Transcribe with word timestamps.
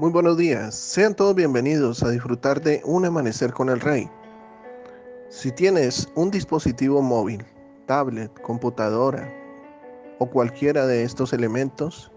Muy 0.00 0.10
buenos 0.12 0.38
días, 0.38 0.74
sean 0.74 1.14
todos 1.14 1.34
bienvenidos 1.34 2.02
a 2.02 2.08
disfrutar 2.08 2.62
de 2.62 2.80
un 2.86 3.04
amanecer 3.04 3.52
con 3.52 3.68
el 3.68 3.80
rey. 3.80 4.08
Si 5.28 5.52
tienes 5.52 6.08
un 6.14 6.30
dispositivo 6.30 7.02
móvil, 7.02 7.44
tablet, 7.84 8.32
computadora 8.40 9.30
o 10.18 10.24
cualquiera 10.24 10.86
de 10.86 11.02
estos 11.02 11.34
elementos, 11.34 12.10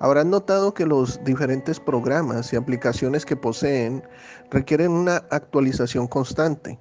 habrás 0.00 0.26
notado 0.26 0.74
que 0.74 0.84
los 0.84 1.22
diferentes 1.22 1.78
programas 1.78 2.52
y 2.52 2.56
aplicaciones 2.56 3.24
que 3.24 3.36
poseen 3.36 4.02
requieren 4.50 4.90
una 4.90 5.18
actualización 5.30 6.08
constante. 6.08 6.80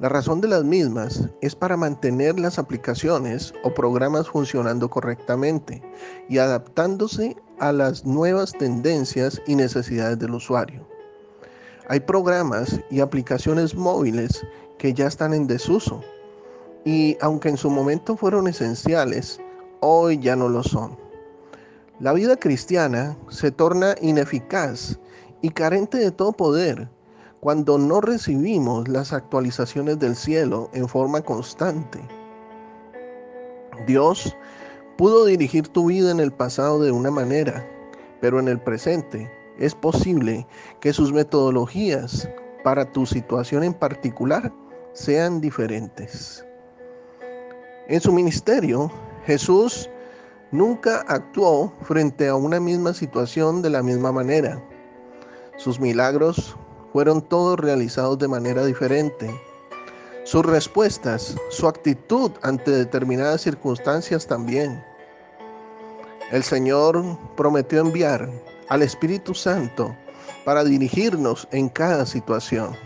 La 0.00 0.08
razón 0.08 0.40
de 0.40 0.48
las 0.48 0.64
mismas 0.64 1.28
es 1.42 1.54
para 1.54 1.76
mantener 1.76 2.40
las 2.40 2.58
aplicaciones 2.58 3.54
o 3.62 3.72
programas 3.72 4.28
funcionando 4.30 4.90
correctamente 4.90 5.80
y 6.28 6.38
adaptándose 6.38 7.36
a 7.60 7.72
las 7.72 8.04
nuevas 8.04 8.52
tendencias 8.52 9.40
y 9.46 9.54
necesidades 9.54 10.18
del 10.18 10.34
usuario. 10.34 10.86
Hay 11.88 12.00
programas 12.00 12.80
y 12.90 13.00
aplicaciones 13.00 13.74
móviles 13.74 14.44
que 14.78 14.92
ya 14.92 15.06
están 15.06 15.34
en 15.34 15.46
desuso 15.46 16.02
y 16.84 17.16
aunque 17.20 17.50
en 17.50 17.56
su 17.56 17.70
momento 17.70 18.16
fueron 18.16 18.48
esenciales, 18.48 19.40
hoy 19.80 20.18
ya 20.18 20.36
no 20.36 20.48
lo 20.48 20.62
son. 20.62 20.98
La 22.00 22.12
vida 22.12 22.36
cristiana 22.36 23.16
se 23.28 23.50
torna 23.50 23.94
ineficaz 24.00 24.98
y 25.42 25.50
carente 25.50 25.98
de 25.98 26.10
todo 26.10 26.32
poder 26.32 26.88
cuando 27.40 27.78
no 27.78 28.00
recibimos 28.00 28.88
las 28.88 29.12
actualizaciones 29.12 29.98
del 29.98 30.16
cielo 30.16 30.70
en 30.72 30.88
forma 30.88 31.20
constante. 31.22 32.00
Dios 33.86 34.36
Pudo 35.00 35.24
dirigir 35.24 35.66
tu 35.66 35.86
vida 35.86 36.10
en 36.10 36.20
el 36.20 36.30
pasado 36.30 36.82
de 36.82 36.92
una 36.92 37.10
manera, 37.10 37.66
pero 38.20 38.38
en 38.38 38.48
el 38.48 38.60
presente 38.60 39.32
es 39.58 39.74
posible 39.74 40.46
que 40.82 40.92
sus 40.92 41.10
metodologías 41.10 42.28
para 42.62 42.84
tu 42.84 43.06
situación 43.06 43.64
en 43.64 43.72
particular 43.72 44.52
sean 44.92 45.40
diferentes. 45.40 46.44
En 47.88 47.98
su 48.02 48.12
ministerio, 48.12 48.92
Jesús 49.24 49.88
nunca 50.50 51.02
actuó 51.08 51.72
frente 51.80 52.28
a 52.28 52.34
una 52.34 52.60
misma 52.60 52.92
situación 52.92 53.62
de 53.62 53.70
la 53.70 53.82
misma 53.82 54.12
manera. 54.12 54.62
Sus 55.56 55.80
milagros 55.80 56.58
fueron 56.92 57.22
todos 57.22 57.58
realizados 57.58 58.18
de 58.18 58.28
manera 58.28 58.66
diferente 58.66 59.30
sus 60.24 60.46
respuestas, 60.46 61.34
su 61.48 61.66
actitud 61.66 62.30
ante 62.42 62.70
determinadas 62.70 63.40
circunstancias 63.40 64.26
también. 64.28 64.84
El 66.30 66.44
Señor 66.44 67.18
prometió 67.36 67.80
enviar 67.80 68.30
al 68.68 68.82
Espíritu 68.82 69.34
Santo 69.34 69.96
para 70.44 70.62
dirigirnos 70.62 71.48
en 71.50 71.68
cada 71.68 72.06
situación. 72.06 72.76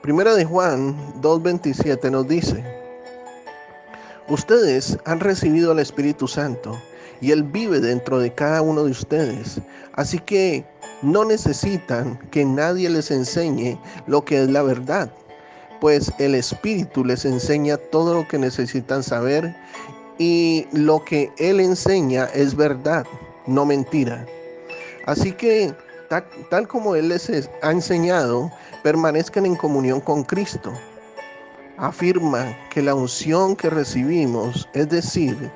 Primera 0.00 0.34
de 0.34 0.44
Juan 0.44 0.96
2.27 1.20 2.10
nos 2.10 2.26
dice, 2.26 2.64
ustedes 4.28 4.96
han 5.04 5.20
recibido 5.20 5.72
al 5.72 5.80
Espíritu 5.80 6.26
Santo 6.26 6.80
y 7.20 7.32
Él 7.32 7.42
vive 7.42 7.78
dentro 7.78 8.18
de 8.18 8.32
cada 8.32 8.62
uno 8.62 8.84
de 8.84 8.92
ustedes, 8.92 9.60
así 9.92 10.18
que 10.18 10.64
no 11.02 11.26
necesitan 11.26 12.18
que 12.30 12.44
nadie 12.44 12.88
les 12.88 13.10
enseñe 13.10 13.78
lo 14.06 14.24
que 14.24 14.42
es 14.42 14.50
la 14.50 14.62
verdad 14.62 15.10
pues 15.80 16.12
el 16.18 16.34
Espíritu 16.34 17.04
les 17.04 17.24
enseña 17.24 17.76
todo 17.76 18.14
lo 18.14 18.28
que 18.28 18.38
necesitan 18.38 19.02
saber 19.02 19.54
y 20.18 20.66
lo 20.72 21.04
que 21.04 21.32
Él 21.38 21.60
enseña 21.60 22.24
es 22.34 22.54
verdad, 22.54 23.06
no 23.46 23.64
mentira. 23.64 24.26
Así 25.06 25.32
que, 25.32 25.72
tal, 26.50 26.68
como 26.68 26.94
Él 26.94 27.08
les 27.08 27.30
ha 27.62 27.70
enseñado, 27.70 28.50
permanezcan 28.82 29.46
en 29.46 29.56
comunión 29.56 30.00
con 30.00 30.24
Cristo. 30.24 30.72
Afirma 31.76 32.56
que 32.70 32.82
la 32.82 32.94
unción 32.94 33.54
que 33.54 33.70
recibimos, 33.70 34.68
es 34.74 34.88
decir, 34.88 35.50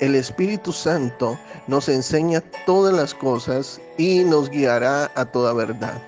el 0.00 0.14
Espíritu 0.14 0.72
Santo, 0.72 1.38
nos 1.66 1.88
enseña 1.88 2.42
todas 2.64 2.94
las 2.94 3.14
cosas 3.14 3.80
y 3.98 4.24
nos 4.24 4.50
guiará 4.50 5.10
a 5.14 5.24
toda 5.26 5.52
verdad. 5.52 6.02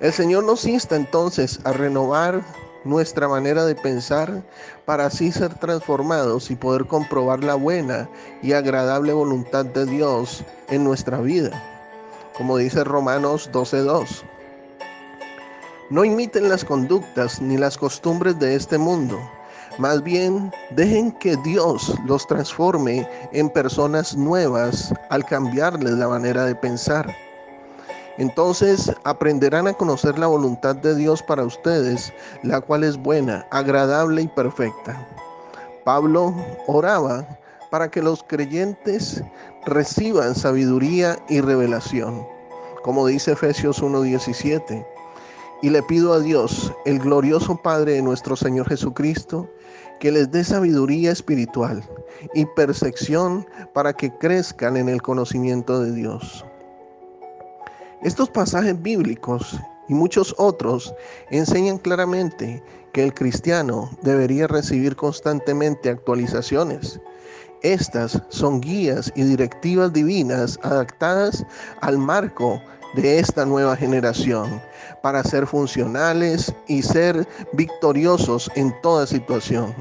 El 0.00 0.12
Señor 0.12 0.44
nos 0.44 0.66
insta 0.66 0.94
entonces 0.94 1.58
a 1.64 1.72
renovar 1.72 2.42
nuestra 2.86 3.28
manera 3.28 3.64
de 3.66 3.74
pensar 3.74 4.42
para 4.84 5.06
así 5.06 5.32
ser 5.32 5.52
transformados 5.54 6.50
y 6.50 6.56
poder 6.56 6.86
comprobar 6.86 7.42
la 7.44 7.54
buena 7.54 8.08
y 8.42 8.52
agradable 8.52 9.12
voluntad 9.12 9.66
de 9.66 9.84
Dios 9.84 10.44
en 10.68 10.84
nuestra 10.84 11.18
vida. 11.18 11.50
Como 12.36 12.56
dice 12.56 12.84
Romanos 12.84 13.50
12.2. 13.52 14.22
No 15.90 16.04
imiten 16.04 16.48
las 16.48 16.64
conductas 16.64 17.40
ni 17.40 17.56
las 17.56 17.78
costumbres 17.78 18.38
de 18.38 18.54
este 18.54 18.76
mundo. 18.78 19.18
Más 19.78 20.02
bien, 20.02 20.50
dejen 20.70 21.12
que 21.12 21.36
Dios 21.44 21.94
los 22.06 22.26
transforme 22.26 23.08
en 23.32 23.50
personas 23.50 24.16
nuevas 24.16 24.92
al 25.10 25.24
cambiarles 25.24 25.92
la 25.92 26.08
manera 26.08 26.46
de 26.46 26.54
pensar. 26.54 27.14
Entonces 28.18 28.90
aprenderán 29.04 29.68
a 29.68 29.74
conocer 29.74 30.18
la 30.18 30.26
voluntad 30.26 30.76
de 30.76 30.94
Dios 30.94 31.22
para 31.22 31.44
ustedes, 31.44 32.12
la 32.42 32.60
cual 32.60 32.84
es 32.84 32.96
buena, 32.96 33.46
agradable 33.50 34.22
y 34.22 34.28
perfecta. 34.28 35.06
Pablo 35.84 36.34
oraba 36.66 37.26
para 37.70 37.90
que 37.90 38.02
los 38.02 38.22
creyentes 38.22 39.22
reciban 39.66 40.34
sabiduría 40.34 41.18
y 41.28 41.40
revelación, 41.40 42.26
como 42.82 43.06
dice 43.06 43.32
Efesios 43.32 43.82
1:17. 43.82 44.86
Y 45.62 45.70
le 45.70 45.82
pido 45.82 46.12
a 46.12 46.20
Dios, 46.20 46.72
el 46.84 46.98
glorioso 46.98 47.56
Padre 47.56 47.92
de 47.92 48.02
nuestro 48.02 48.36
Señor 48.36 48.68
Jesucristo, 48.68 49.48
que 50.00 50.12
les 50.12 50.30
dé 50.30 50.44
sabiduría 50.44 51.12
espiritual 51.12 51.82
y 52.34 52.44
percepción 52.44 53.46
para 53.72 53.92
que 53.92 54.10
crezcan 54.18 54.76
en 54.76 54.88
el 54.88 55.00
conocimiento 55.02 55.80
de 55.80 55.92
Dios. 55.92 56.44
Estos 58.06 58.30
pasajes 58.30 58.80
bíblicos 58.80 59.58
y 59.88 59.94
muchos 59.94 60.32
otros 60.38 60.94
enseñan 61.30 61.76
claramente 61.76 62.62
que 62.92 63.02
el 63.02 63.12
cristiano 63.12 63.90
debería 64.02 64.46
recibir 64.46 64.94
constantemente 64.94 65.90
actualizaciones. 65.90 67.00
Estas 67.62 68.22
son 68.28 68.60
guías 68.60 69.12
y 69.16 69.24
directivas 69.24 69.92
divinas 69.92 70.56
adaptadas 70.62 71.44
al 71.80 71.98
marco 71.98 72.62
de 72.94 73.18
esta 73.18 73.44
nueva 73.44 73.74
generación 73.74 74.62
para 75.02 75.24
ser 75.24 75.44
funcionales 75.44 76.54
y 76.68 76.84
ser 76.84 77.26
victoriosos 77.54 78.48
en 78.54 78.72
toda 78.82 79.04
situación. 79.08 79.74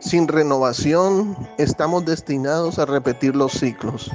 Sin 0.00 0.26
renovación 0.26 1.36
estamos 1.56 2.04
destinados 2.04 2.80
a 2.80 2.86
repetir 2.86 3.36
los 3.36 3.52
ciclos. 3.52 4.10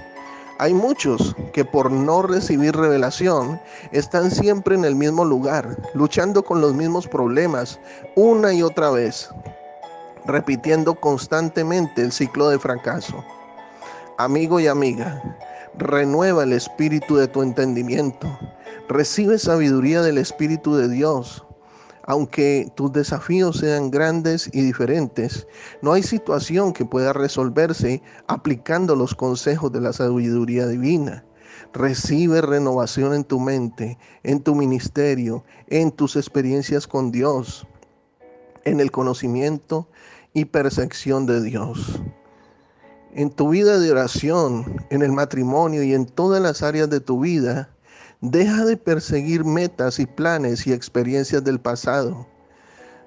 Hay 0.63 0.73
muchos 0.73 1.35
que 1.51 1.65
por 1.65 1.91
no 1.91 2.21
recibir 2.21 2.73
revelación 2.73 3.59
están 3.91 4.31
siempre 4.31 4.75
en 4.75 4.85
el 4.85 4.95
mismo 4.95 5.25
lugar, 5.25 5.75
luchando 5.93 6.41
con 6.41 6.61
los 6.61 6.73
mismos 6.73 7.05
problemas 7.05 7.81
una 8.15 8.53
y 8.53 8.63
otra 8.63 8.89
vez, 8.89 9.29
repitiendo 10.25 10.95
constantemente 10.95 12.01
el 12.01 12.13
ciclo 12.13 12.47
de 12.47 12.59
fracaso. 12.59 13.25
Amigo 14.17 14.57
y 14.57 14.67
amiga, 14.67 15.21
renueva 15.77 16.43
el 16.43 16.53
espíritu 16.53 17.17
de 17.17 17.27
tu 17.27 17.41
entendimiento, 17.41 18.29
recibe 18.87 19.39
sabiduría 19.39 20.01
del 20.01 20.17
Espíritu 20.17 20.77
de 20.77 20.87
Dios 20.87 21.45
aunque 22.03 22.71
tus 22.75 22.91
desafíos 22.91 23.57
sean 23.57 23.89
grandes 23.89 24.49
y 24.53 24.61
diferentes, 24.61 25.47
no 25.81 25.93
hay 25.93 26.03
situación 26.03 26.73
que 26.73 26.85
pueda 26.85 27.13
resolverse 27.13 28.01
aplicando 28.27 28.95
los 28.95 29.15
consejos 29.15 29.71
de 29.71 29.81
la 29.81 29.93
sabiduría 29.93 30.67
divina. 30.67 31.23
Recibe 31.73 32.41
renovación 32.41 33.13
en 33.13 33.23
tu 33.23 33.39
mente, 33.39 33.97
en 34.23 34.41
tu 34.41 34.53
ministerio, 34.53 35.43
en 35.67 35.91
tus 35.91 36.15
experiencias 36.15 36.87
con 36.87 37.11
Dios, 37.11 37.65
en 38.65 38.79
el 38.79 38.91
conocimiento 38.91 39.87
y 40.33 40.45
percepción 40.45 41.25
de 41.25 41.41
Dios. 41.41 42.01
En 43.15 43.29
tu 43.29 43.49
vida 43.49 43.79
de 43.79 43.91
oración, 43.91 44.85
en 44.89 45.03
el 45.03 45.11
matrimonio 45.11 45.83
y 45.83 45.93
en 45.93 46.05
todas 46.05 46.41
las 46.41 46.63
áreas 46.63 46.89
de 46.89 46.99
tu 46.99 47.19
vida, 47.19 47.72
Deja 48.25 48.63
de 48.63 48.77
perseguir 48.77 49.43
metas 49.43 49.99
y 49.99 50.05
planes 50.05 50.65
y 50.65 50.71
experiencias 50.71 51.43
del 51.43 51.59
pasado. 51.59 52.25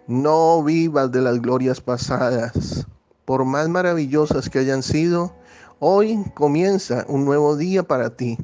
No 0.07 0.63
vivas 0.63 1.11
de 1.11 1.23
las 1.23 1.41
glorias 1.41 1.81
pasadas. 1.81 2.87
Por 3.25 3.47
más 3.47 3.67
maravillosas 3.67 4.51
que 4.51 4.59
hayan 4.59 4.83
sido, 4.83 5.35
hoy 5.79 6.23
comienza 6.35 7.07
un 7.09 7.25
nuevo 7.25 7.57
día 7.57 7.83
para 7.83 8.15
ti. 8.15 8.37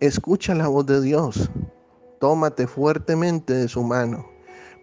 Escucha 0.00 0.54
la 0.54 0.68
voz 0.68 0.86
de 0.86 1.02
Dios. 1.02 1.50
Tómate 2.20 2.66
fuertemente 2.66 3.52
de 3.52 3.68
su 3.68 3.82
mano. 3.82 4.26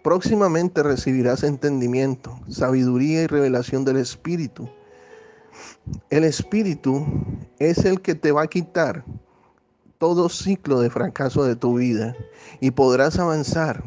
Próximamente 0.04 0.80
recibirás 0.84 1.42
entendimiento, 1.42 2.38
sabiduría 2.48 3.22
y 3.22 3.26
revelación 3.26 3.84
del 3.84 3.96
Espíritu. 3.96 4.70
El 6.08 6.22
Espíritu 6.22 7.04
es 7.58 7.84
el 7.84 8.00
que 8.00 8.14
te 8.14 8.30
va 8.30 8.42
a 8.42 8.46
quitar 8.46 9.04
todo 9.98 10.28
ciclo 10.28 10.80
de 10.80 10.90
fracaso 10.90 11.44
de 11.44 11.56
tu 11.56 11.74
vida 11.74 12.14
y 12.60 12.70
podrás 12.72 13.18
avanzar 13.18 13.82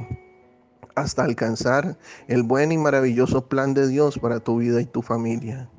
hasta 0.95 1.23
alcanzar 1.23 1.97
el 2.27 2.43
buen 2.43 2.71
y 2.71 2.77
maravilloso 2.77 3.47
plan 3.47 3.73
de 3.73 3.87
Dios 3.87 4.17
para 4.19 4.39
tu 4.39 4.57
vida 4.57 4.81
y 4.81 4.85
tu 4.85 5.01
familia. 5.01 5.69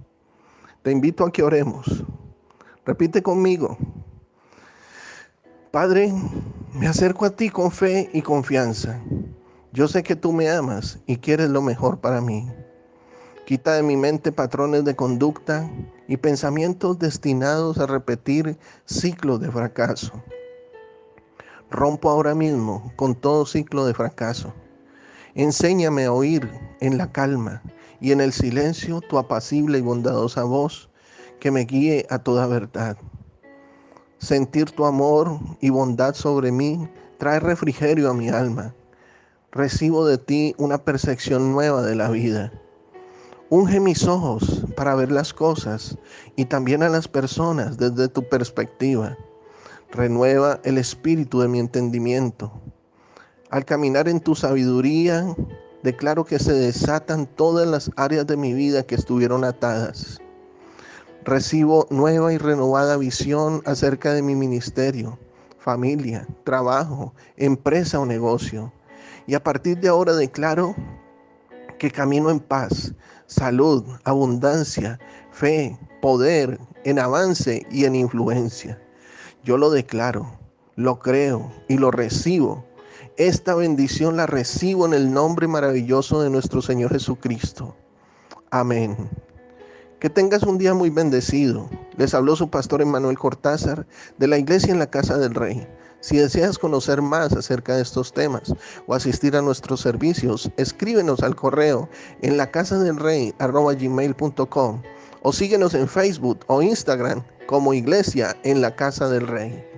Te 0.82 0.91
invito 0.91 1.25
a 1.25 1.32
que 1.32 1.43
oremos. 1.43 2.05
Repite 2.87 3.23
conmigo. 3.23 3.77
Padre, 5.71 6.12
me 6.75 6.88
acerco 6.88 7.27
a 7.27 7.31
ti 7.31 7.50
con 7.50 7.71
fe 7.71 8.09
y 8.12 8.23
confianza. 8.23 9.00
Yo 9.73 9.87
sé 9.87 10.03
que 10.03 10.17
tú 10.17 10.32
me 10.32 10.50
amas 10.50 10.99
y 11.06 11.17
quieres 11.17 11.50
lo 11.50 11.62
mejor 11.62 12.00
para 12.00 12.21
mí. 12.21 12.50
Quita 13.50 13.75
de 13.75 13.82
mi 13.82 13.97
mente 13.97 14.31
patrones 14.31 14.85
de 14.85 14.94
conducta 14.94 15.69
y 16.06 16.19
pensamientos 16.19 17.00
destinados 17.00 17.79
a 17.79 17.87
repetir 17.87 18.56
ciclos 18.85 19.41
de 19.41 19.50
fracaso. 19.50 20.12
Rompo 21.69 22.11
ahora 22.11 22.37
mismo 22.37 22.93
con 22.94 23.17
todo 23.17 23.44
ciclo 23.44 23.87
de 23.87 23.93
fracaso. 23.93 24.55
Enséñame 25.35 26.05
a 26.05 26.12
oír 26.12 26.49
en 26.79 26.97
la 26.97 27.11
calma 27.11 27.61
y 28.00 28.12
en 28.12 28.20
el 28.20 28.32
silencio 28.32 29.00
tu 29.00 29.19
apacible 29.19 29.79
y 29.79 29.82
bondadosa 29.82 30.44
voz 30.44 30.88
que 31.41 31.50
me 31.50 31.64
guíe 31.64 32.06
a 32.08 32.20
toda 32.20 32.46
verdad. 32.46 32.96
Sentir 34.19 34.70
tu 34.70 34.85
amor 34.85 35.41
y 35.61 35.70
bondad 35.70 36.14
sobre 36.14 36.53
mí 36.53 36.88
trae 37.19 37.41
refrigerio 37.41 38.11
a 38.11 38.14
mi 38.14 38.29
alma. 38.29 38.76
Recibo 39.50 40.06
de 40.06 40.19
ti 40.19 40.55
una 40.56 40.85
percepción 40.85 41.50
nueva 41.50 41.82
de 41.82 41.96
la 41.96 42.11
vida. 42.11 42.53
Unge 43.50 43.81
mis 43.81 44.06
ojos 44.06 44.64
para 44.76 44.94
ver 44.94 45.12
las 45.12 45.35
cosas 45.35 45.99
y 46.37 46.47
también 46.47 46.82
a 46.82 46.88
las 46.88 47.08
personas 47.08 47.76
desde 47.76 48.08
tu 48.08 48.29
perspectiva. 48.29 49.19
Renueva 49.91 50.61
el 50.64 50.79
espíritu 50.79 51.41
de 51.41 51.49
mi 51.49 51.58
entendimiento 51.58 52.52
al 53.50 53.64
caminar 53.64 54.08
en 54.08 54.20
tu 54.20 54.37
sabiduría, 54.37 55.35
declaro 55.82 56.25
que 56.25 56.38
se 56.38 56.52
desatan 56.52 57.26
todas 57.26 57.67
las 57.67 57.91
áreas 57.97 58.25
de 58.29 58.37
mi 58.37 58.55
vida 58.55 58.85
que 58.85 58.94
estuvieron 58.94 59.43
atadas. 59.43 60.20
Recibo 61.25 61.88
nueva 61.91 62.32
y 62.32 62.38
renovada 62.38 62.96
visión 62.96 63.62
acerca 63.67 64.14
de 64.14 64.23
mi 64.23 64.37
ministerio, 64.37 65.19
familia, 65.58 66.29
trabajo, 66.44 67.12
empresa 67.37 67.99
o 67.99 68.06
negocio. 68.06 68.73
Y 69.26 69.35
a 69.35 69.43
partir 69.43 69.81
de 69.81 69.88
ahora 69.88 70.14
declaro 70.14 70.76
que 71.81 71.91
camino 71.91 72.31
en 72.31 72.38
paz, 72.38 72.94
salud, 73.27 73.85
abundancia, 74.05 75.00
fe, 75.32 75.77
poder, 76.00 76.61
en 76.85 77.00
avance 77.00 77.67
y 77.73 77.87
en 77.87 77.97
influencia. 77.97 78.81
Yo 79.43 79.59
lo 79.59 79.71
declaro, 79.71 80.38
lo 80.77 81.00
creo 81.00 81.50
y 81.67 81.77
lo 81.77 81.91
recibo 81.91 82.65
esta 83.21 83.55
bendición 83.55 84.17
la 84.17 84.27
recibo 84.27 84.87
en 84.87 84.94
el 84.94 85.12
nombre 85.12 85.47
maravilloso 85.47 86.23
de 86.23 86.31
nuestro 86.31 86.62
Señor 86.62 86.91
Jesucristo. 86.93 87.77
Amén. 88.50 88.97
Que 89.99 90.09
tengas 90.09 90.43
un 90.44 90.56
día 90.56 90.73
muy 90.73 90.88
bendecido. 90.88 91.69
Les 92.00 92.14
habló 92.14 92.35
su 92.35 92.49
pastor 92.49 92.81
Emanuel 92.81 93.19
Cortázar 93.19 93.87
de 94.17 94.26
la 94.26 94.38
iglesia 94.38 94.73
en 94.73 94.79
la 94.79 94.88
casa 94.88 95.19
del 95.19 95.35
Rey. 95.35 95.69
Si 96.00 96.17
deseas 96.17 96.56
conocer 96.56 97.02
más 97.02 97.35
acerca 97.35 97.76
de 97.76 97.82
estos 97.82 98.14
temas 98.14 98.55
o 98.87 98.94
asistir 98.94 99.37
a 99.37 99.43
nuestros 99.43 99.82
servicios, 99.82 100.50
escríbenos 100.56 101.23
al 101.23 101.37
correo 101.37 101.91
en 102.23 102.38
la 102.38 102.50
o 105.20 105.32
síguenos 105.35 105.75
en 105.75 105.88
Facebook 105.88 106.41
o 106.47 106.62
Instagram 106.62 107.23
como 107.47 107.75
Iglesia 107.75 108.35
en 108.44 108.62
la 108.62 108.75
casa 108.75 109.11
del 109.11 109.26
Rey. 109.26 109.69